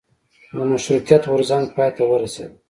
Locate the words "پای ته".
1.75-2.03